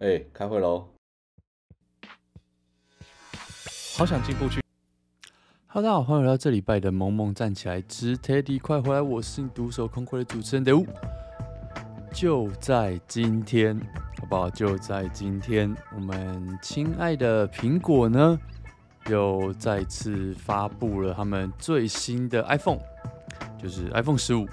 [0.00, 0.86] 哎、欸，开会喽！
[3.96, 4.60] 好想进步去。
[5.66, 10.86] Hello，，大家好，欢迎来到这礼拜的《萌萌站起来之 Teddy 快回来》，我是你独守空闺的主持人德乌。
[12.12, 13.76] 就在今天，
[14.20, 14.48] 好不好？
[14.48, 18.38] 就在今天，我们亲爱的苹果呢，
[19.08, 22.78] 又再次发布了他们最新的 iPhone，
[23.60, 24.46] 就是 iPhone 十五。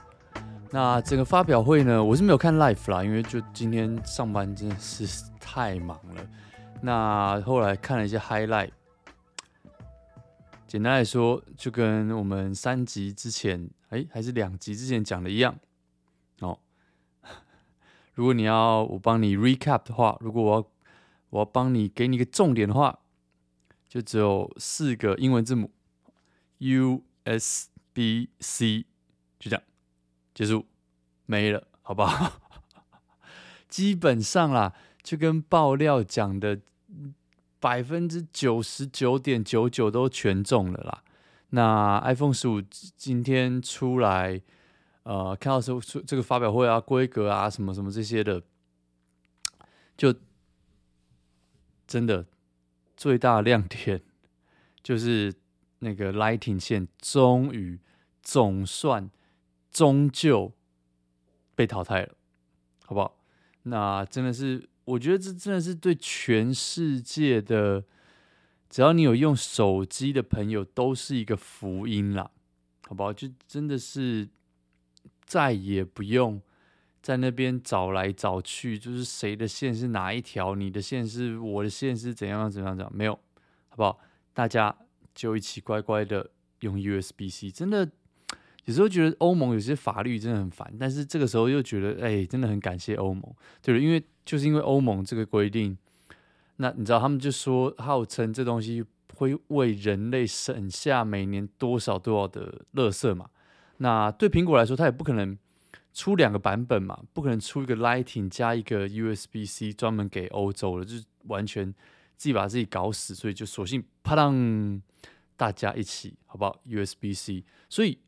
[0.72, 5.06] 那整个发表会呢，我是没有看 live 啦，因为就今天上班真的是
[5.46, 6.28] 太忙了。
[6.82, 8.72] 那后来看了一些 highlight，
[10.68, 15.56] 简单来说，就跟我们三集之前，哎，还是两集之前讲的一样。
[16.40, 16.60] 哦，
[18.16, 20.68] 如果你要我帮你 recap 的话，如果我要
[21.30, 23.00] 我要帮你给你一个重点的话，
[23.88, 25.72] 就只有四个英文字母
[26.58, 28.86] ，U S B C，
[29.40, 29.64] 就这样。
[30.34, 30.66] 结束，
[31.26, 32.42] 没了，好不好？
[33.70, 34.74] 基本上啦，
[35.06, 36.60] 就跟爆料讲的
[37.60, 41.04] 百分之九十九点九九都全中了啦。
[41.52, 42.60] 那 iPhone 十五
[42.98, 44.42] 今天出来，
[45.04, 48.42] 呃，看到说出这个发表会啊，规格啊，什么什么这些的，
[49.96, 50.12] 就
[51.86, 52.26] 真的
[52.98, 54.02] 最大亮点
[54.82, 55.32] 就是
[55.80, 57.80] 那个 Lighting 线终于
[58.24, 59.12] 总算。
[59.72, 60.54] 终究
[61.54, 62.16] 被淘汰了，
[62.86, 63.18] 好不好？
[63.64, 67.84] 那真的是，我觉得这真的是对全世界的，
[68.70, 72.30] 只要你有用手机的朋友，都是一个福音啦，
[72.88, 73.12] 好不好？
[73.12, 74.30] 就真的是
[75.26, 76.42] 再也不用
[77.02, 83.20] 在那边找来找去，就是谁的线是哪一条，你的线是我的线是怎样怎样怎样，没有，
[83.70, 84.00] 好不好？
[84.34, 84.76] 大家
[85.14, 86.30] 就一起乖乖的
[86.62, 87.90] 用 USB-C，真的。
[88.66, 93.24] 有时候觉得欧盟有些法律真的很烦，但是这个时候又觉得，哎，真的很感谢欧盟，
[93.62, 95.78] 对，因为就是因为欧盟这个规定，
[96.56, 103.30] 那你知道他们就说号称这东西会为人类省下每年多少多少的垃圾嘛。
[103.78, 105.38] 那对苹果来说，它也不可能
[105.94, 111.72] 出两个版本嘛，不可能出一个 Lighting 加一个 USB-C 专门给欧洲的，就是完全
[112.18, 114.82] 自己把自己搞死，所以就索性啪当，
[115.38, 118.00] 大家一起好不好？USB-C，所以。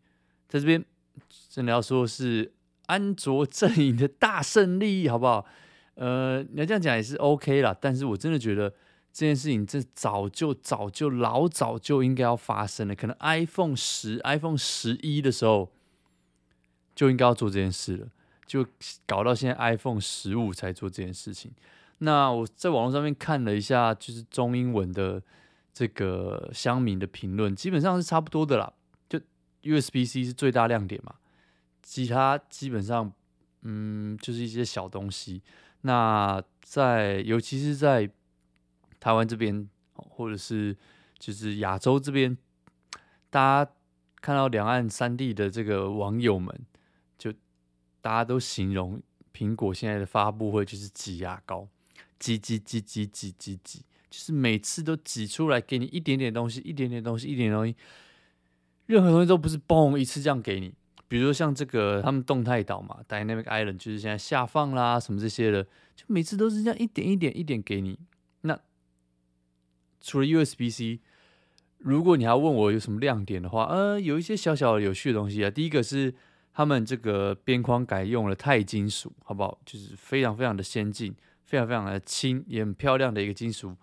[0.48, 0.84] 在这边
[1.50, 2.54] 真的要说是
[2.86, 5.46] 安卓阵营的大胜利，好不好？
[5.96, 7.76] 呃，你要这样讲也是 OK 啦。
[7.82, 8.70] 但是我真的觉得
[9.12, 12.96] 这件事情这早就早就老早就应该要发生了。
[12.96, 15.72] 可能 iPhone 十、iPhone 十一的时候
[16.96, 18.08] 就应该要做这件事了，
[18.46, 18.66] 就
[19.06, 21.52] 搞到现在 iPhone 十五才做这件事情。
[21.98, 25.22] 那我在网络上面看了一下，就是中英文的
[25.74, 28.72] 这个乡民的评论，基本上是差不多的啦。
[29.68, 31.16] USB-C 是最大亮点嘛，
[31.84, 33.12] 其他基本上，
[33.62, 35.42] 嗯，就是一些小东西。
[35.82, 38.10] 那在尤其是在
[39.00, 40.76] 台湾这边，或者是
[41.20, 42.38] 就是亚洲这边，
[43.30, 43.72] 大家
[44.20, 46.66] 看到两岸三地的这个网友们，
[47.18, 47.32] 就
[48.02, 49.02] 大家都形容
[49.34, 51.68] 苹果现在的发布会就是挤牙膏，
[52.20, 57.76] 挤挤挤挤挤挤挤，就是每次都挤出来给你一点点东西，一点点东西，一点东西。
[58.88, 60.74] 任何东西都不是嘣一次这样给你，
[61.08, 65.64] 比如说像这个他们动态岛嘛，Dynamic Island 就是现在下放啦什么这些的，
[65.96, 68.00] 就每次都是这样一点一点一点给你。
[68.42, 68.60] 那
[70.02, 71.00] 除了 USB-C，
[71.80, 75.52] 如果你要问我有什么亮点的话，呃，有一些小小的有趣的东西啊。
[75.52, 76.16] 第一个是
[76.54, 79.60] 他们这个边框改用了钛金属，好不好？
[79.66, 83.76] 就是非常非常的先进，非常非常的轻，也很漂亮的一个金属。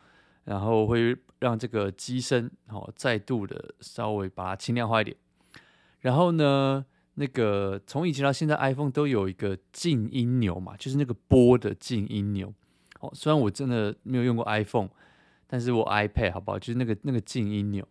[0.44, 5.16] 然后会让这个机身好再度的稍微把它轻量化一点。
[6.00, 6.84] 然后呢，
[7.14, 12.52] 那个从以前到现在，iPhone 都有一个静音钮嘛，就是那个拨的静音钮。
[13.00, 14.88] 哦，虽然我真的没有用过 iPhone，
[15.46, 16.58] 但是我 iPad 好不好？
[16.58, 17.86] 就是那个那个静音钮。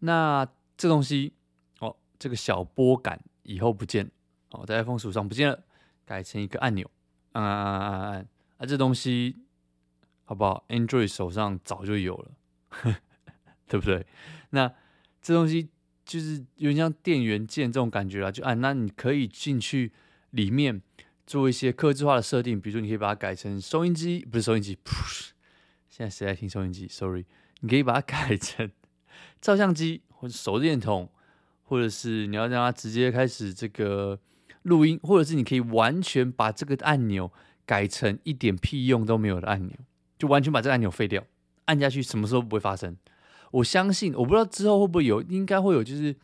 [0.00, 1.34] 那这东西
[1.80, 4.10] 哦，这个小拨杆以后不见了
[4.50, 5.62] 哦，在 iPhone 十五上不见了，
[6.04, 6.90] 改成一个按钮，
[7.32, 9.36] 按按按按按，啊，这东西。
[10.32, 12.30] 好不好？Android 手上早就有了，
[13.68, 14.06] 对不对？
[14.48, 14.72] 那
[15.20, 15.68] 这东西
[16.06, 19.92] 就是有点像电源键这种感觉啦，就按，那你可以进去
[20.30, 20.80] 里面
[21.26, 24.78] 做一些客制化的设定，比如说你可以把它改成收音机，不是收音机，
[25.90, 27.26] 现在谁在听收音机？Sorry，
[27.60, 28.70] 你可以把它改成
[29.38, 31.10] 照相机或者手电筒，
[31.64, 34.18] 或者是你要让它直接开始这个
[34.62, 37.30] 录音，或者是你可以完全把这个按钮
[37.66, 39.76] 改成一点屁用都没有的按钮。
[40.22, 41.20] 就完全把这个按钮废掉，
[41.64, 42.96] 按下去什么时候不会发生？
[43.50, 46.14] 我相信，我不知道之后会不会有，应该会有，就是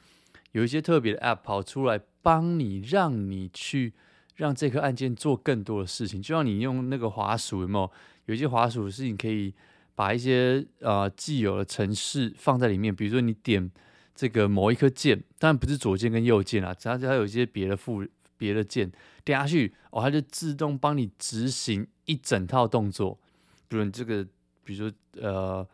[0.53, 3.93] 有一些特别的 App 跑出来帮你，让你去
[4.37, 6.23] 让这颗按键做更多的事情。
[6.23, 7.91] 就像你用那个滑鼠，有没有？
[8.27, 9.53] 有一些滑鼠是你可以
[9.97, 13.69] 把一些呃既有的程式放在里面，比如说你点
[14.15, 18.07] 这个某一颗键，当然不是左键跟右键啊，只要它有一些别的副
[18.37, 18.93] 别的键
[19.25, 23.19] 点下去，哦，它就自动帮你执行一整套动作。
[23.69, 24.27] 比如你这个，
[24.65, 25.67] 比如说呃，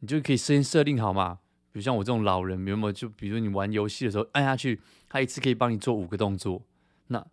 [0.00, 1.38] 你就可以先设定好嘛。
[1.70, 2.92] 比如像我这种老人，有没有？
[2.92, 6.62] 就比如你玩游戏的时候按下去，它一次可以帮你做五个动作。
[7.08, 7.24] 那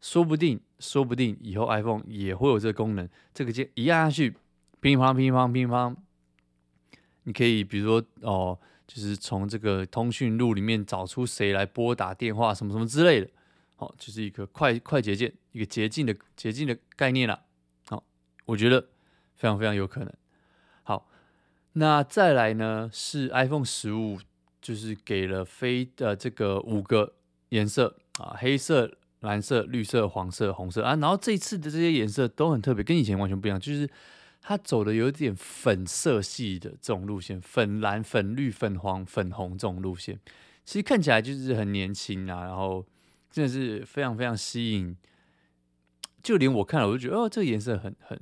[0.00, 3.06] 说不定，说不定以后 iPhone 也会有这个功能。
[3.34, 4.34] 这个键一按下去，
[4.80, 5.94] 乒乓乒乓乒乓，
[7.24, 13.28] 你可以比如说哦，就是从这个通讯录里面找出谁来拨打电话，什么什么之类的。
[13.76, 17.42] 哦，就是一个快快捷键，一个捷径的捷径的概念了。
[17.88, 18.02] 好，
[18.46, 18.88] 我觉得
[19.42, 20.12] 非常非常有可能。
[20.84, 21.08] 好
[21.72, 22.88] 那再来呢？
[22.92, 24.20] 是 iPhone 十五，
[24.60, 27.14] 就是给了非呃这个五个
[27.48, 30.94] 颜色啊，黑色、蓝色、绿色、黄色、红色啊。
[30.94, 33.90] 然后这一次的这些颜色都很特别，跟以前完全不一样，就是
[34.40, 40.20] 它走的有点粉色系的这种路线，粉蓝、粉绿、粉黄、粉红这种路线，
[40.64, 42.86] 其实看起来就是很年轻啊，然后
[43.28, 44.96] 真的是非常非常吸引，
[46.22, 48.16] 就连我看了我就觉得哦，这个颜色很很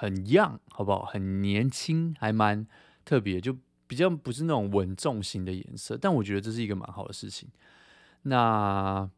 [0.00, 1.04] 很 young，好不好？
[1.04, 2.66] 很年轻，还蛮。
[3.04, 3.56] 特别就
[3.86, 7.48] 比较不是那种稳重型的颜色，但我觉得这是一个蛮好的事情。
[8.22, 9.08] 那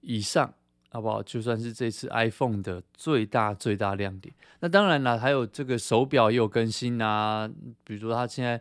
[0.00, 0.52] 以上
[0.90, 1.22] 好不好？
[1.22, 4.34] 就算是这次 iPhone 的最大最大亮点。
[4.60, 7.50] 那当然了，还有这个手表也有更新啊，
[7.84, 8.60] 比如说它现在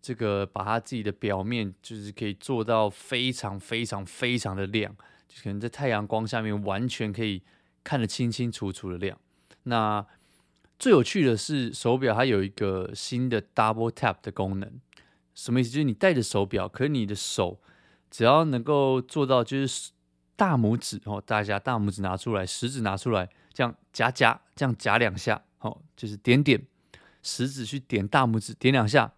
[0.00, 4.94] 这个把它自己的表面就是可以做到非常非常非常的亮，
[5.26, 7.42] 就可能在太阳光下面完全可以
[7.82, 9.18] 看得清清楚楚的亮。
[9.64, 10.06] 那
[10.82, 14.68] 最有趣的是手表，它有一个新的 Double Tap 的功能，
[15.32, 15.70] 什么意思？
[15.70, 17.60] 就是你戴着手表，可是你的手
[18.10, 19.92] 只要能够做到，就是
[20.34, 26.60] 大拇指哦，大家大拇指拿出来，食指拿出来，这样夹夹，这样夹两下，哦，就是点点，
[27.22, 29.12] 食指去点大拇指，点两下，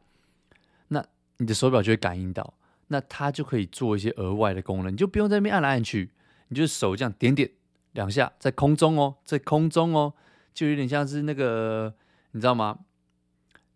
[0.88, 1.02] 那
[1.38, 2.52] 你的手表就会感应到，
[2.88, 6.10] 那它就可以做一些额外的功能，你就不用在那边按来按去，
[6.48, 7.50] 你就手这样点点
[7.92, 10.12] 两下，在空中哦，在空中哦。
[10.54, 11.92] 就有点像是那个，
[12.30, 12.78] 你知道吗？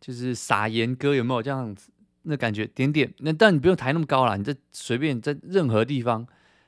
[0.01, 1.91] 就是撒盐歌有没有这样子？
[2.23, 6.25] 那感觉点点，那但你不用抬那么高啦，你在随便在任何地方，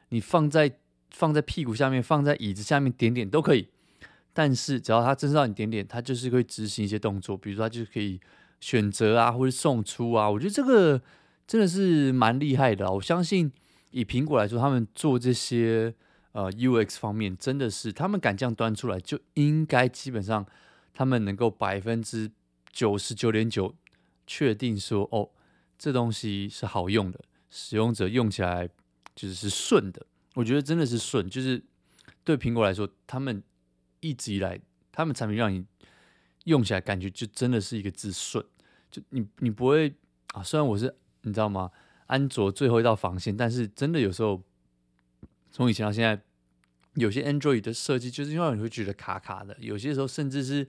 [0.08, 0.72] 你放在
[1.10, 3.68] 放在屁股下面，放在椅子下面点点都可以。
[4.32, 8.20] 但是只要它真让你点点，它就是会执行一些动作，比如说它就可以
[8.58, 10.28] 选择啊，或者送出啊。
[10.28, 11.00] 我觉得这个
[11.46, 12.90] 真的是蛮厉害的。
[12.90, 13.52] 我相信
[13.92, 15.94] 以苹果来说，他们做这些。
[16.32, 20.46] 呃，UX 方面真的是他们敢这样端出来，就应该基本上
[20.94, 22.30] 他们能够百分之
[22.70, 23.74] 九十九点九
[24.28, 25.28] 确定说，哦，
[25.76, 28.68] 这东西是好用的，使用者用起来
[29.16, 30.06] 就是顺的。
[30.34, 31.60] 我觉得真的是顺，就是
[32.22, 33.42] 对苹果来说，他们
[33.98, 34.60] 一直以来
[34.92, 35.64] 他们产品让你
[36.44, 38.44] 用起来感觉就真的是一个字顺，
[38.88, 39.92] 就你你不会
[40.34, 40.42] 啊。
[40.44, 41.72] 虽然我是你知道吗？
[42.06, 44.40] 安卓最后一道防线，但是真的有时候。
[45.52, 46.22] 从以前到现在，
[46.94, 50.68] 有些 Android 的设计就是因为你会觉得卡卡的，有些时候甚至是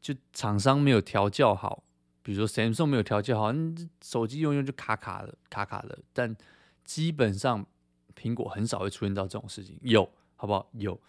[0.00, 1.82] 就厂商没有调教好，
[2.22, 3.54] 比如说 Samsung 没有调教好，
[4.02, 5.98] 手机用用就卡卡的，卡卡的。
[6.12, 6.36] 但
[6.84, 7.66] 基本上
[8.14, 10.68] 苹果很少会出现到这种事情，有好不好？
[10.72, 11.00] 有，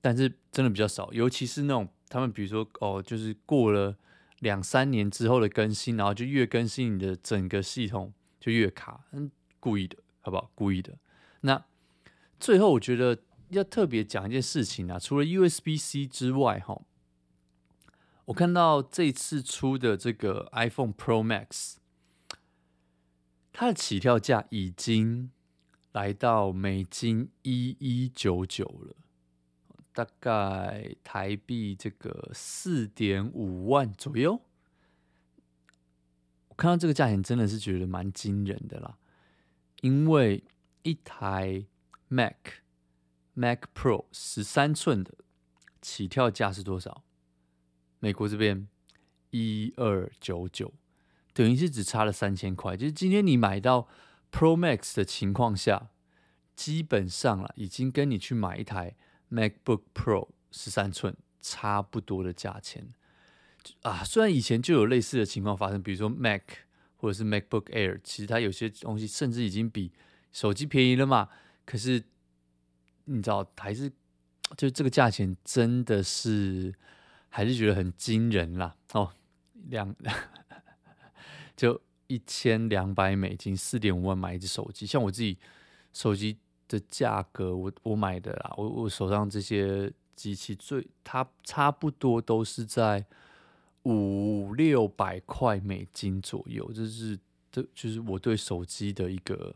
[0.00, 3.96] 但是真的比较少，尤其是那种他们比如说哦，就是过了
[4.40, 9.30] 两三年之后的更新，然后就越更新你的整个系统就越卡，嗯，
[9.60, 10.50] 故意的，好不好？
[10.54, 10.96] 故意的，
[11.40, 11.64] 那。
[12.44, 16.82] 最后，我觉得要特别讲一件事情啊，除了 USB-C 之外，哈，
[18.26, 21.76] 我看到这次出的这个 iPhone Pro Max，
[23.50, 25.30] 它的起跳价已经
[25.92, 28.94] 来到美金一一九九了，
[29.94, 34.42] 大概台币这个四点五万左右。
[36.48, 38.98] 我看到这个价钱真的是觉得蛮惊人的啦，
[39.80, 40.44] 因为
[40.82, 41.64] 一台。
[42.14, 42.36] Mac
[43.32, 45.12] Mac Pro 十三寸的
[45.82, 47.02] 起跳价是多少？
[47.98, 48.68] 美国这边
[49.30, 50.72] 一二九九，
[51.32, 52.76] 等于是只差了三千块。
[52.76, 53.88] 就是今天你买到
[54.30, 55.90] Pro Max 的情况下，
[56.54, 58.94] 基本上了已经跟你去买一台
[59.32, 62.92] MacBook Pro 十三寸差不多的价钱
[63.82, 64.04] 啊。
[64.04, 66.42] 虽然以前就有类似的情况发生，比如说 Mac
[66.96, 69.92] 或者是 MacBook Air，其实它有些东西甚至已经比
[70.30, 71.28] 手机便宜了嘛。
[71.64, 72.02] 可是
[73.04, 73.90] 你知道，还是
[74.56, 76.74] 就这个价钱真的是
[77.28, 79.12] 还是觉得很惊人啦哦，
[79.68, 79.94] 两
[81.56, 84.86] 就一千两百美金，四点五万买一只手机。
[84.86, 85.38] 像我自己
[85.92, 86.36] 手机
[86.68, 93.04] 的价格，我我买的啦，我我手上这些机器最它差不多都是在
[93.84, 97.18] 五六百块美金左右，这是
[97.50, 99.54] 这就是我对手机的一个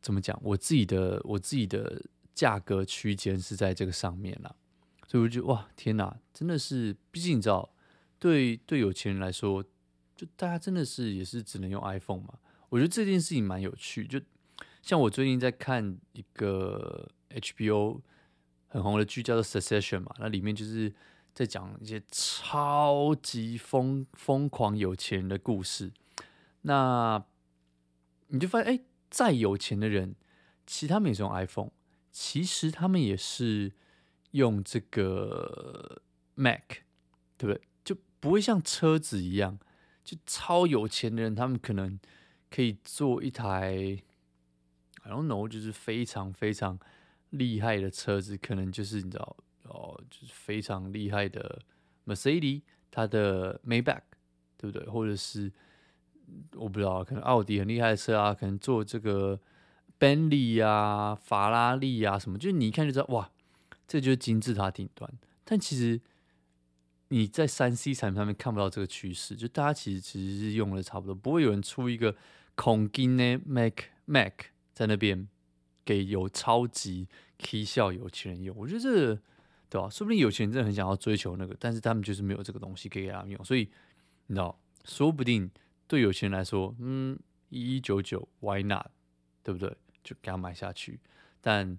[0.00, 0.38] 怎么讲？
[0.42, 2.02] 我自己的我自己的
[2.34, 4.54] 价格区间是在这个上面啦，
[5.06, 7.70] 所以我就觉得哇天哪，真的是，毕竟你知道，
[8.18, 9.62] 对对有钱人来说，
[10.16, 12.34] 就大家真的是也是只能用 iPhone 嘛。
[12.68, 14.20] 我觉得这件事情蛮有趣，就
[14.80, 18.00] 像我最近在看一个 HBO
[18.68, 20.94] 很红的剧，叫做《Succession》嘛，那里面就是
[21.34, 25.92] 在讲一些超级疯疯狂有钱人的故事。
[26.62, 27.22] 那
[28.28, 30.14] 你就发现，哎，再有钱的人，
[30.66, 31.72] 其实他们也是用 iPhone，
[32.10, 33.72] 其实他们也是
[34.30, 36.00] 用这个
[36.36, 36.62] Mac，
[37.36, 37.60] 对不对？
[37.84, 39.58] 就不会像车子一样，
[40.04, 41.98] 就超有钱的人，他们可能。
[42.52, 44.02] 可以做一台
[45.04, 46.80] ，I don't know，就是非常非常
[47.30, 51.62] 厉害的车子，可能就是你知道哦，就是非常厉害的
[52.06, 54.02] Mercedes，它的 Maybach，
[54.56, 54.84] 对不对？
[54.88, 55.52] 或者是
[56.56, 59.38] 我不知道，可能奥迪很厉害的车啊，可能做这个
[59.98, 63.30] Bentley 啊、法拉利啊什么，就是你一看就知道，哇，
[63.86, 65.10] 这就是金字塔顶端。
[65.44, 66.00] 但其实
[67.08, 72.16] 你在三 C 产品上面看不到这个趋势，就大家其实其实是用的差不多，不会有人出一个。
[72.56, 73.72] 孔金的 Mac
[74.04, 74.32] Mac
[74.74, 75.28] 在那边
[75.82, 77.08] 给有超级
[77.38, 79.18] K 笑有钱人用，我觉得这个
[79.70, 79.88] 对吧？
[79.88, 83.60] 说不定有钱人真的很想要追求那个，但是他们就是没有这个东西可以给他们用，所以
[84.26, 85.50] 你知道，说不定
[85.90, 87.18] 对有钱人来说，嗯，
[87.48, 88.86] 一一九九 Why not？
[89.42, 89.76] 对不对？
[90.04, 91.00] 就给他买下去。
[91.40, 91.76] 但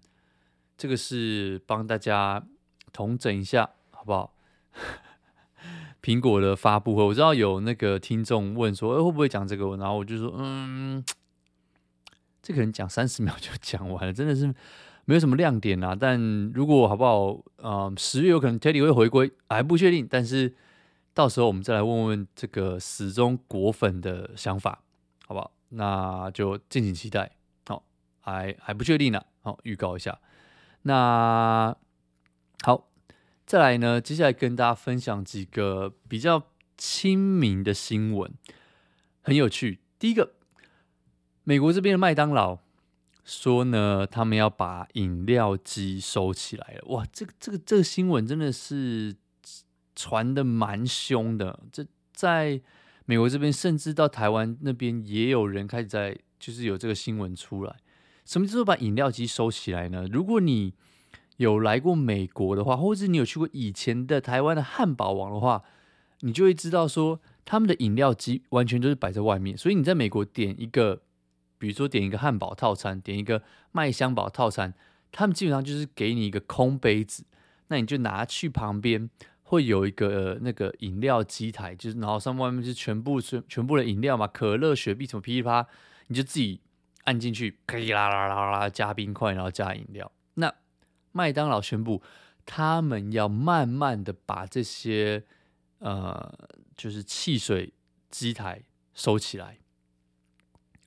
[0.78, 2.46] 这个是帮大家
[2.92, 4.36] 统整一下，好不好？
[6.04, 9.78] 苹果的发布会，我知道有那个听众问说，欸，会不会讲这个？
[9.78, 11.02] 然后我就说，嗯，
[12.42, 14.48] 这可能讲三十秒就讲完了，真的是
[15.06, 15.96] 没有什么亮点啊。
[15.98, 16.20] 但
[16.54, 20.06] 如果好不好，呃，十月有可能 Teddy 会回归，还不确定。
[20.10, 20.54] 但是
[21.14, 24.84] 到时候我们再来问问这个死忠果粉的想法，
[25.26, 25.52] 好不好？
[25.70, 27.32] 那就敬请期待。
[27.68, 27.84] 好，
[28.20, 29.24] 还还不确定呢。
[29.42, 30.20] 好，预告一下。
[30.84, 31.76] 那
[32.64, 32.88] 好。
[33.44, 36.42] 再来呢，接下来跟大家分享几个比较
[36.78, 38.32] 亲民的新闻，
[39.22, 39.80] 很有趣。
[40.00, 40.36] 第一个，
[41.44, 42.60] 美国这边的麦当劳
[43.26, 46.84] 说呢，他们要把饮料机收起来了。
[46.94, 49.14] 哇，这个这个这个新闻真的是
[50.02, 51.60] 传得蛮凶的。
[51.72, 52.60] 这在
[53.06, 57.76] 美国这边，甚至到台湾那边，也有人开始在就是有这个新闻出来。
[58.26, 60.08] 什么叫做把饮料机收起来呢？
[60.12, 60.74] 如果你
[61.38, 65.64] 有来过美国的话，或者是你有去过以前的台湾的汉堡王的话，
[66.22, 69.58] 你就会知道说，他们的饮料机完全都是摆在外面。
[69.58, 71.02] 所以你在美国点一个，
[71.58, 74.74] 比如说点一个汉堡套餐，点一个麦香堡套餐，
[75.12, 77.26] 他们基本上就是给你一个空杯子，
[77.68, 79.10] 那你就拿去旁边，
[79.52, 85.68] 会有一个、那个饮料机台，就是然后上面外面是全部全全部的饮料嘛，可乐、雪碧什么噼里啪，
[86.08, 86.62] 你就自己
[87.04, 90.10] 按进去，可以啦啦啦啦啦加冰块，然后加饮料。
[90.36, 90.54] 那
[91.12, 92.02] 麦当劳宣布，
[92.46, 95.26] 他们要慢慢的把这些
[95.80, 96.34] 呃，
[96.78, 97.74] 就是汽水
[98.10, 99.58] 机台收起来。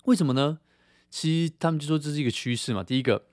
[0.05, 0.61] 为什么呢？
[1.11, 2.83] 其实他们就说这是一个趋势嘛。
[2.83, 3.27] 第一个，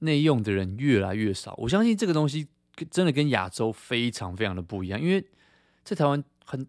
[0.00, 1.54] 内用的人越来越少。
[1.60, 2.48] 我相信这个东西
[2.84, 5.00] 真的跟亚洲非常非常的不一样。
[5.00, 5.26] 因为
[5.82, 6.66] 在台湾很，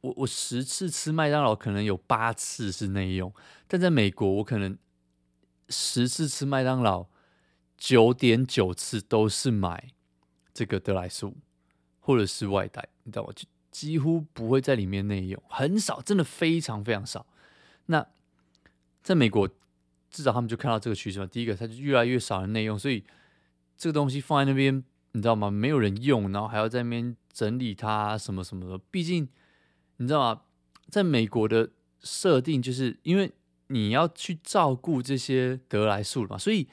[0.00, 3.34] 我我十次吃麦当劳可能有八次是内用，
[3.66, 4.78] 但在美国我可能
[5.68, 7.06] 十次吃麦当劳。
[7.82, 9.92] 九点九次都是买
[10.52, 11.34] 这个得来速，
[11.98, 13.32] 或者是外带，你知道吗？
[13.34, 17.24] 就几乎不会在里面内用，很少，真的非常非常少。
[17.86, 18.06] 那
[19.02, 19.48] 在美国，
[20.10, 21.26] 至少他们就看到这个趋势嘛。
[21.26, 23.02] 第一个，它就越来越少的内用，所以
[23.78, 25.50] 这个东西放在那边，你知道吗？
[25.50, 28.82] 没有人用，然后还要在那边整理它什么什么的。
[28.90, 29.28] 毕竟
[29.96, 30.40] 你知道吗？
[30.88, 33.32] 在美国的设定，就是因为
[33.68, 36.68] 你要去照顾这些得来速嘛，所以。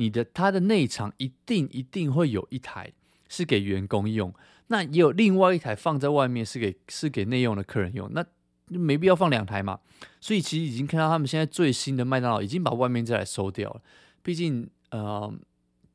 [0.00, 2.92] 你的它的内场一定一定会有一台
[3.28, 4.32] 是给员工用，
[4.68, 8.22] 那也有另外一台放在外面是给是给内用的客人用，那
[8.70, 9.80] 就没必要放两台嘛。
[10.20, 13.82] 所以其实已经看到他们现在最新的麦当劳已经把外面这台收掉了，
[14.22, 15.34] 毕竟呃，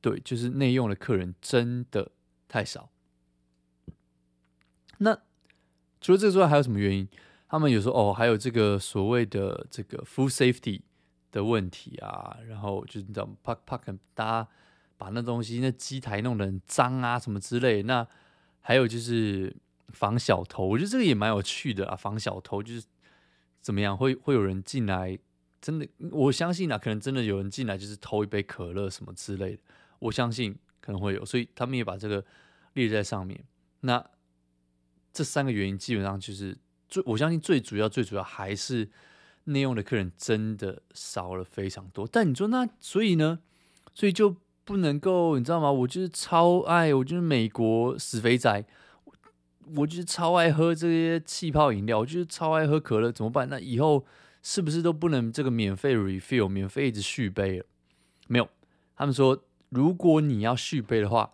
[0.03, 2.11] 对，就是内用的客人真的
[2.47, 2.91] 太少。
[4.99, 5.19] 那
[5.99, 7.09] 除了这个之外，还有什么原因？
[7.47, 10.81] 他们有时候哦，还有这个所谓的这个 food safety。
[11.33, 14.47] 的问题啊，然后就是你知道，怕怕可能大家
[14.99, 17.81] 把那东西那机台弄得很脏啊，什么之类。
[17.81, 18.07] 那
[18.61, 19.51] 还有就是
[19.87, 21.95] 防小偷，我觉得这个也蛮有趣的啊。
[21.95, 22.85] 防小偷就是
[23.61, 25.17] 怎么样，会会有人进来
[25.59, 29.61] 真的，我相信啊，可能真的有人进来就是偷一杯可乐什么之类的，
[30.03, 32.23] 我相信可能会有，所以他们也把这个
[32.73, 33.43] 列在上面。
[33.81, 34.03] 那
[35.11, 36.57] 这三个原因基本上就是
[36.87, 38.89] 最，我相信最主要、最主要还是
[39.45, 42.07] 内用的客人真的少了非常多。
[42.07, 43.39] 但你说那所以呢？
[43.93, 45.71] 所以就不能够，你知道吗？
[45.71, 48.65] 我就是超爱，我就是美国死肥仔。
[49.75, 53.47] 我就是超爱喝这些气泡饮料，我就是超爱喝可乐，怎么办？
[53.47, 54.05] 那以后
[54.41, 57.65] 是不是都不能这个免费 refill，免费一直续杯了？
[58.27, 58.49] 没有，
[58.95, 59.41] 他们说
[59.73, 61.33] 如果你要续杯的话，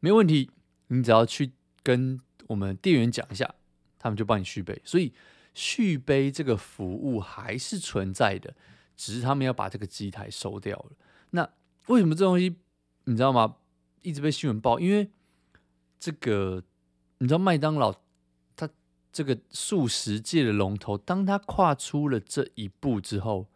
[0.00, 0.50] 没问题，
[0.88, 3.54] 你只要去跟我们店员讲一下，
[3.98, 4.80] 他们就帮你续杯。
[4.84, 5.12] 所以
[5.54, 8.54] 续杯这个服务还是存在的，
[8.96, 10.90] 只是他们要把这个机台收掉了。
[11.30, 11.48] 那
[11.86, 12.56] 为什么这东西
[13.04, 13.56] 你知道吗？
[14.02, 15.10] 一直被新闻报，因为
[15.98, 16.64] 这个。
[17.20, 17.92] 你知道麦当劳，
[18.54, 18.70] 它
[19.10, 23.48] 这个速食界的龙头，当他跨出了这一步之后，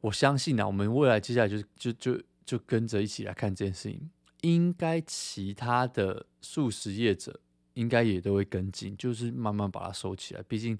[0.00, 2.20] 我相信啊，我们未来接下来就就就
[2.50, 7.38] 就跟着一起来看这件事情，应该其他的素食业者
[7.74, 10.42] 应该也都会跟进，就是慢慢把它收起来。
[10.48, 10.78] 毕竟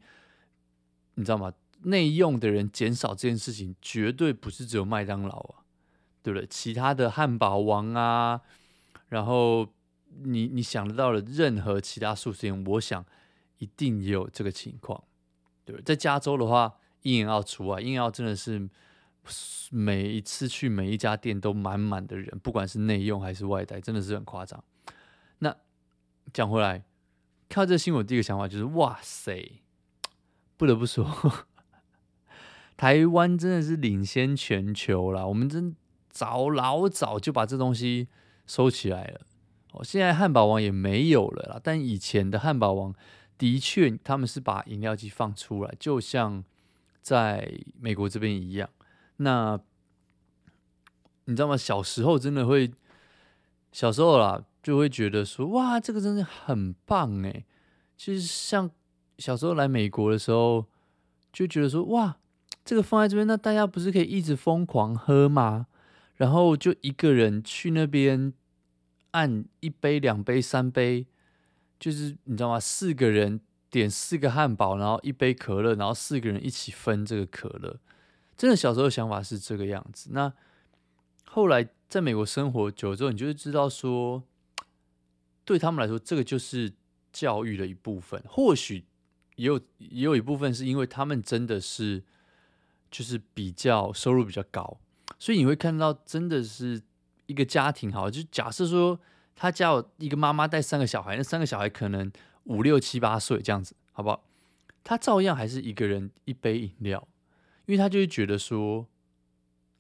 [1.15, 1.53] 你知道吗？
[1.83, 5.63] 内用的人减少这件事情，绝对不是只有麦当劳啊，
[6.23, 6.47] 对不对？
[6.49, 8.41] 其他的汉堡王啊，
[9.09, 9.69] 然后。
[10.25, 13.07] 你你想得到的任何其他素食店，我想
[13.59, 15.05] 一定也有这个情况，
[15.65, 15.85] 对不对？
[15.85, 18.69] 在加州的话，In-N-Out 除外，In-N-Out 真的是
[19.71, 24.63] 每一次去每一家店都满满的人，不管是内用还是外带，真的是很夸张。
[25.39, 25.55] 那
[26.33, 26.85] 讲回来，
[27.49, 29.61] 看到这新闻，第一个想法就是：哇塞，
[30.57, 31.07] 不得不说，
[32.77, 35.29] 台湾真的是领先全球了。
[35.29, 35.77] 我们真
[36.09, 38.09] 早老早就把这东西
[38.47, 39.21] 收起来了。
[39.73, 42.93] 哦，现在汉堡王也没有了啦，但以前的汉堡王
[43.39, 46.43] 的确，他们是把饮料机放出来，就像
[47.01, 48.69] 在美国这边一样。
[49.21, 49.61] 那
[51.25, 51.57] 你知道吗？
[51.57, 52.71] 小时候真的会，
[53.73, 57.45] 小时候啦，就会觉得说，哇，这个真的很棒诶。
[57.97, 58.71] 其实像
[59.19, 60.67] 小时候来美国的时候，
[61.33, 62.19] 就觉得说，哇，
[62.65, 65.67] 这个放在这边，那大家不是可以一直疯狂喝吗？
[66.17, 68.33] 然后就一个人去那边。
[69.13, 71.05] 按一杯、两杯、三杯，
[71.81, 72.61] 就是你知道吗？
[72.61, 77.81] 四个人点四个汉堡，然后一杯可乐，然后四个人一起分这个可乐。
[78.41, 80.09] 真的小时候的想法是这个样子。
[80.13, 80.33] 那
[81.27, 84.23] 后来在美国生活久了之后，你就会知道说，
[85.45, 86.73] 对他们来说，这个就是
[87.13, 88.25] 教育的一部分。
[88.27, 88.87] 或许
[89.37, 92.03] 也有也有一部分是因为他们真的是
[92.91, 94.81] 就是比较收入比较高，
[95.19, 96.83] 所以你会看到真的是。
[97.27, 98.99] 一个家庭好，就假设说
[99.37, 102.11] 他家有一个妈妈带三个小孩，那三个小孩可能
[102.43, 104.25] 五六七八岁这样子，好不好？
[104.83, 107.07] 他照样还是一个人一杯饮料，
[107.71, 108.89] 因为他就会觉得说，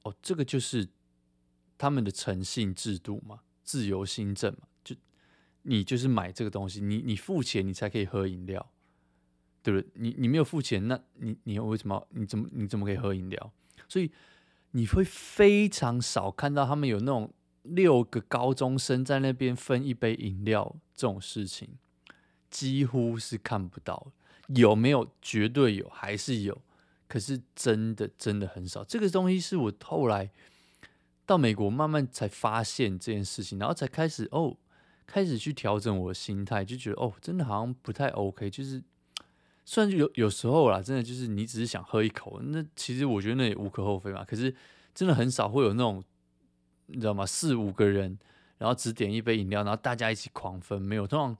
[0.04, 0.88] 哦，这个就是
[1.76, 4.94] 他们的诚信制度嘛，自由新政嘛，就
[5.62, 8.70] 你就是买这个东西，你你付钱你才可以喝饮料，
[9.62, 9.90] 对不对？
[9.94, 13.52] 你你没有付钱，那你你为什么你怎么你怎么可以喝饮料？
[13.88, 14.12] 所以
[14.70, 17.32] 你会非常少看到他们有那种。
[17.62, 21.68] 六个高中生在那边分一杯饮料这种事情，
[22.48, 24.12] 几乎是看不到。
[24.46, 25.06] 有没有？
[25.20, 26.58] 绝对有，还是有。
[27.10, 28.84] 可是真的真的很少。
[28.84, 30.30] 这个东西是我后来
[31.26, 34.56] 到美国慢慢才发现这件事情，然后才开始哦，
[35.06, 38.48] 开始去调整我的心态，就觉得哦，真的好像不太 OK。
[38.48, 38.80] 就是
[39.64, 44.24] 虽然就有有时候啦，真的就是你只是想喝一口，那其实我觉得那也无可厚非嘛。
[44.24, 44.54] 可是
[44.94, 46.02] 真的很少会有那种。
[46.92, 47.24] 你知道吗？
[47.24, 48.18] 四五个人，
[48.58, 51.06] 然后只点一杯饮料，然后大家一起狂分，没有。
[51.06, 51.38] 通常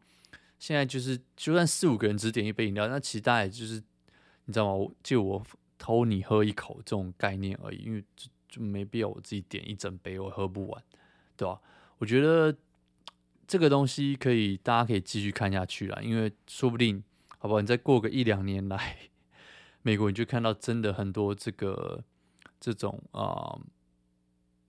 [0.61, 3.83] 现在就是，就算四五个人只点一杯饮料，那其实大家也就是，
[4.45, 4.89] 你知道吗？
[5.03, 5.45] 就我
[5.81, 10.85] 偷你喝一口这种概念而已，因为就就没必要我自己点一整杯，我喝不完，
[11.37, 11.61] 对吧？
[11.99, 12.55] 我觉得
[13.49, 17.03] 这个东西可以，大家可以继续看下去啦，因为说不定，
[17.39, 17.61] 好不好？
[17.61, 18.99] 你再过个一两年来，
[19.83, 22.05] 美国你就看到真的很多这个
[22.61, 23.59] 这种啊。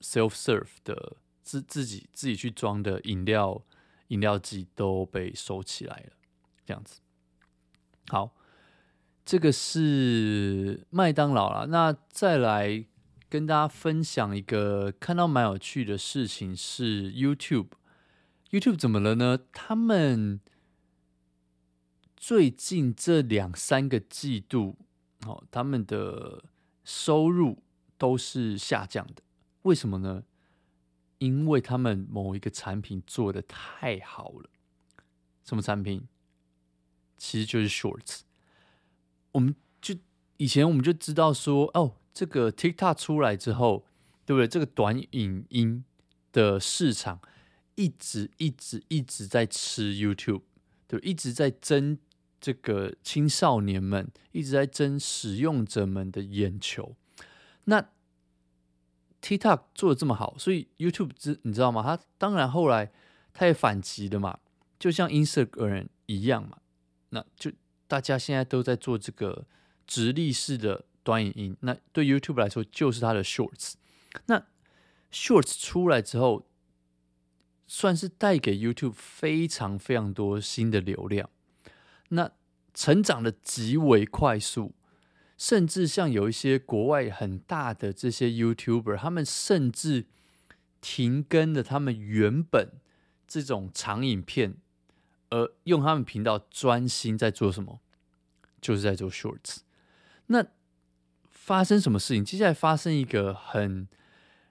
[0.03, 3.61] self-serve 的自自己自己去装的饮料
[4.07, 6.13] 饮料机都被收起来了，
[6.65, 6.99] 这样子。
[8.07, 8.33] 好，
[9.23, 11.65] 这个是麦当劳啦。
[11.69, 12.85] 那再来
[13.29, 17.69] 跟大家分享一个看到蛮有趣的事情是 YouTube。
[18.49, 19.39] YouTube 怎么了呢？
[19.53, 20.41] 他们
[22.17, 24.77] 最近这两三个季度，
[25.25, 26.43] 哦，他们的
[26.83, 27.63] 收入
[27.97, 29.21] 都是下降的。
[29.61, 30.23] 为什么呢？
[31.19, 34.49] 因为他们某一个产品做得太好了。
[35.45, 36.07] 什么产品？
[37.17, 38.21] 其实就是 Shorts。
[39.31, 39.95] 我们就
[40.37, 43.85] 以前我们就知道说，哦，这个 TikTok 出来之后，
[44.25, 44.47] 对不对？
[44.47, 45.83] 这个短影音
[46.31, 47.19] 的市场
[47.75, 50.41] 一直一直一直在吃 YouTube，
[50.87, 51.97] 对，一直在争
[52.39, 56.95] 这个青少年们，一直在争使用者们的眼球。
[57.65, 57.89] 那
[59.21, 61.83] TikTok 做的这么好，所以 YouTube 知你知道吗？
[61.83, 62.91] 他当然后来
[63.33, 64.39] 他也反击的嘛，
[64.79, 66.57] 就像 Instagram 一样嘛。
[67.09, 67.51] 那就
[67.91, 69.45] 大家现在都在做这个
[69.85, 73.73] 直立式的短影音，那对 YouTube 来说就是它的 Shorts。
[74.27, 74.45] 那
[75.11, 76.47] Shorts 出来之后，
[77.67, 81.29] 算是带给 YouTube 非常非常多新的流量，
[82.07, 82.31] 那
[82.73, 84.73] 成长的极为快速。
[85.37, 90.05] 甚至像有一些国外很大的这些 YouTuber，他们甚至
[90.79, 92.69] 停更了他们原本
[93.27, 94.55] 这种长影片，
[95.31, 97.81] 而用他们频道专心在做什么？
[98.61, 99.61] 就是在做 Shorts。
[100.27, 100.45] 那
[101.31, 102.23] 发生什么事情？
[102.23, 103.87] 接下来发生一个很，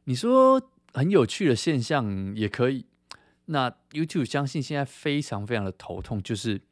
[0.05, 0.61] 你说
[0.93, 2.87] 很有趣的现象也可以。
[3.45, 6.62] 那 YouTube 相信现在非常非常的头痛，就是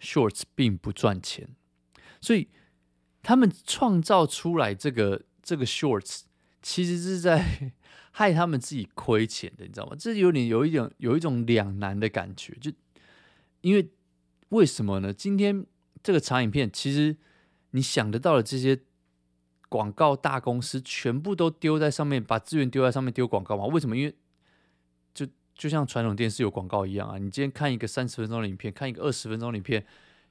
[0.00, 1.50] Shorts 并不赚钱，
[2.20, 2.48] 所以。
[3.26, 6.24] 他们创造出来这个这个 shorts，
[6.60, 7.72] 其实是在
[8.12, 9.96] 害他们自己亏钱的，你知道吗？
[9.98, 12.70] 这有点有一种有一种两难的感觉，就
[13.64, 13.90] 因为
[14.50, 15.10] 为什么呢？
[15.10, 15.64] 今天
[16.02, 17.16] 这个长影片，其实
[17.70, 18.78] 你想得到的这些
[19.70, 23.64] 广告大公司，全部都丢在上面，把资源丢在上面丢广告嘛？
[23.64, 23.96] 为什么？
[23.96, 24.14] 因为
[25.14, 27.16] 就就像传统电视有广告一样啊！
[27.16, 29.82] 你今天看一个三十分钟的影片，看一个二十分钟的影片。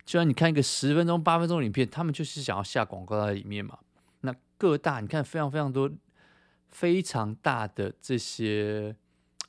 [0.06, 3.80] 就像你看一个十分钟、八分钟的影片，他们就是想要下广告在里面嘛。
[4.22, 5.90] 那各大你看非常非常多、
[6.68, 8.96] 非常大的这些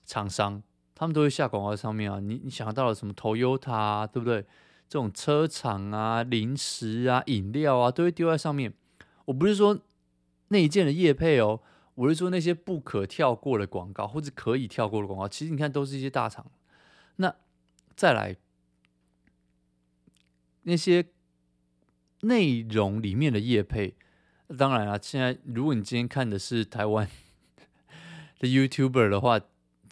[0.06, 0.62] 厂商，
[0.94, 2.20] 他们都会下广告在上面啊。
[2.20, 4.42] 你你想到了什么？Toyota，对不对？
[4.88, 8.72] 这种车厂啊、零食啊、饮料啊，都会丢在上面。
[9.24, 9.80] 我不是说
[10.48, 11.60] 那一件的业配哦，
[11.94, 15.26] 我是说那些不可跳过的广告，或者可以跳过的广告。
[15.26, 16.46] 其实你看，都是一些大厂。
[17.16, 17.34] 那
[17.96, 18.36] 再来。
[20.66, 21.04] 那些
[22.22, 23.94] 内容里面的业配，
[24.56, 27.06] 当然了，现在如果你今天看的是台湾
[28.40, 29.38] 的 YouTuber 的话，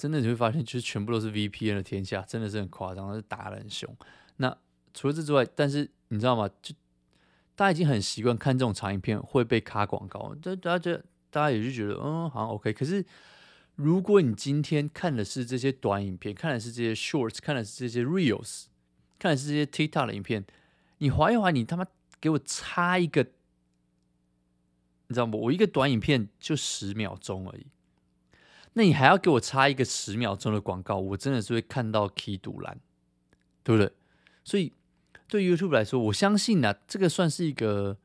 [0.02, 3.88] 真的你会发现，就是全部都是 VPN 的天下，真的是很夸张，是打得很凶。
[4.38, 4.58] 那
[4.92, 6.50] 除了这之外，但是你知道吗？
[6.60, 6.74] 就
[7.54, 12.72] 大家已经很习惯看这种长影片会被卡广告，大家觉得大家也就觉得，嗯，好像 OK。
[12.72, 13.06] 可是
[13.76, 18.64] 如果你今天看的是这些短影片，看的是这些 Shorts，看的是这些 Reels，
[19.20, 20.44] 看的是这些 TikTok 的影片。
[20.98, 21.86] 你划一划，你他妈
[22.20, 23.22] 给我插一个，
[25.06, 25.38] 你知道吗？
[25.38, 27.66] 我一个短影片就十秒钟而已，
[28.74, 32.78] 那你还要给我插一个十秒钟的广告，我真的是会看到气赌烂，
[33.62, 33.92] 对不对？
[34.44, 34.72] 所以
[35.28, 37.98] 对 YouTube 来说，我相信呢、啊，这个算是一个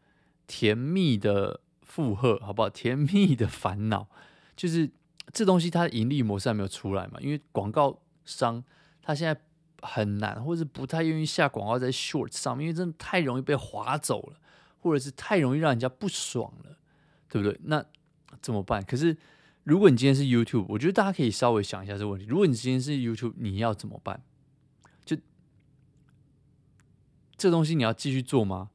[0.45, 2.69] 甜蜜的负荷，好不好？
[2.69, 4.07] 甜蜜的烦恼，
[4.55, 4.89] 就是
[5.31, 8.63] 这东西它的盈利模式还没有出来嘛，因为广告商
[9.01, 9.41] 他现在。
[9.83, 14.39] 很难，或者是不太愿意下广告在 Short 上面，因为真的太容易被划走了，
[14.79, 16.79] 或者是太容易让人家不爽了，
[17.29, 17.55] 对不对？
[17.65, 17.85] 那
[18.41, 18.83] 怎么办？
[18.83, 19.15] 可是
[19.67, 22.25] 如果你今天是 YouTube，我觉得大家可以稍微想一下这个问题。
[22.25, 24.23] 如果你今天是 YouTube，你要怎么办？
[25.03, 25.17] 就
[27.35, 28.69] 这东西你要继续做吗？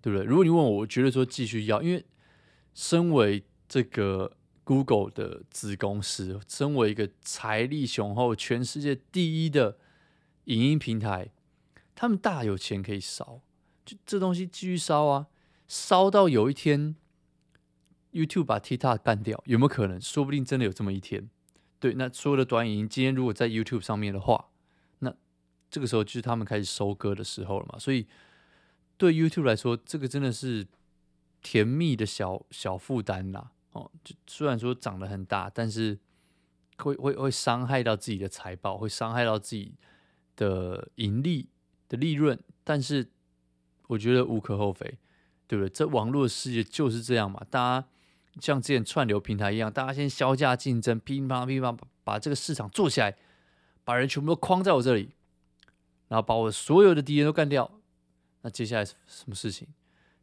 [0.00, 0.24] 对不对？
[0.24, 2.06] 如果你问我，我觉得说继续要，因为
[2.74, 9.78] 身为这个 Google 的子公司，身为一个财力雄厚、全世界第一的。
[10.44, 11.30] 影音平台，
[11.94, 13.40] 他们大有钱可以烧，
[13.84, 15.28] 就这东西继续烧啊，
[15.68, 16.96] 烧到有一天
[18.12, 20.00] ，YouTube 把 TikTok 干掉，有没有可能？
[20.00, 21.28] 说不定真的有这么一天。
[21.78, 24.50] 对，那所有的短影音今天如果在 YouTube 上面的话，
[24.98, 25.14] 那
[25.70, 27.78] 这个时候就是他们开始收割的时候了嘛。
[27.78, 28.06] 所以
[28.96, 30.66] 对 YouTube 来说，这个真的是
[31.42, 33.52] 甜蜜的小小负担啦。
[33.72, 35.98] 哦，就虽然说长得很大，但是
[36.78, 39.74] 会会会伤害到自己的财报，会伤害到自己。
[40.36, 41.50] 的盈利
[41.86, 43.10] 的利润，但是
[43.88, 44.96] 我觉得无可厚非，
[45.46, 45.68] 对不对？
[45.68, 47.88] 这网络世界就是这样嘛，大家
[48.40, 53.16] 像之前串流平台一样，大家先削价竞争，乒乓乒乓把这个市场做起来，
[53.84, 55.10] 把人全部都框在我这里，
[56.08, 57.70] 然后把我所有的敌人都干掉。
[58.42, 59.66] 那接下来什么事情？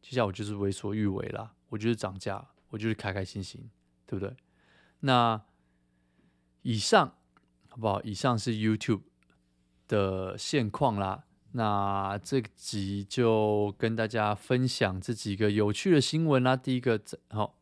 [0.02, 3.70] 接下来我就是为所欲为啦，我就是涨价，我就是开开心心，
[4.06, 4.36] 对不对？
[5.02, 5.42] 那
[6.62, 7.16] 以上
[7.68, 8.02] 好不好？
[8.04, 9.02] 以上是 YouTube。
[9.90, 16.58] 的现况啦，那这集就跟大家分享这几个有趣的新闻啦。
[16.58, 17.57] 第一个，好，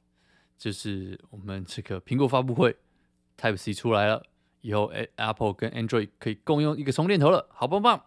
[0.58, 2.76] 就是我们这个苹果发布会
[3.38, 4.26] ，Type C 出来了，
[4.62, 8.02] 以后 Apple 跟 Android 可以共用一个充电头了，好棒棒！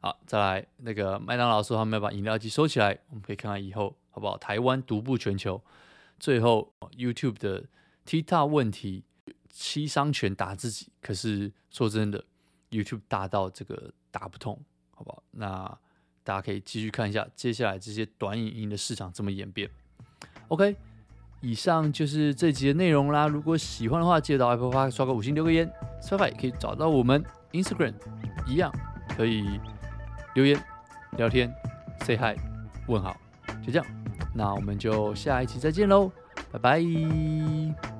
[0.00, 4.36] 好，再来那个麦当劳说他们要把饮料机收起来，我们可以看看以后好不好？
[4.38, 5.60] 台湾独步全球。
[6.18, 7.64] 最后，YouTube 的
[8.06, 9.04] TikTok 问题，
[9.50, 10.88] 七伤拳打自己。
[11.00, 12.24] 可是说真的
[12.70, 14.58] ，YouTube 大到这个打不通，
[14.92, 15.22] 好不好？
[15.32, 15.78] 那
[16.22, 19.68] 大家可以继续看一下接下来这些短影音的市场怎么演变。
[20.48, 20.76] OK，
[21.46, 23.28] 以上就是这集的内容啦。
[23.28, 25.70] 如果喜欢的话，记得到 Apple Park 刷个五星留个言
[26.02, 27.94] ，Spotify 也可以找到我们 Instagram
[28.48, 28.72] 一样
[29.16, 29.60] 可以
[30.34, 30.60] 留言
[31.16, 31.54] 聊天
[32.00, 32.36] say hi
[32.88, 33.16] 问好，
[33.64, 33.86] 就这样。
[34.34, 36.10] 那我们就下一期再见喽，
[36.50, 37.95] 拜拜。